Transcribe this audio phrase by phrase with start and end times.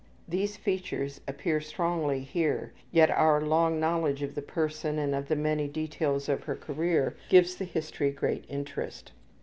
[0.27, 5.35] These features appear strongly here, yet our long knowledge of the person and of the
[5.35, 9.11] many details of her career gives the history great interest.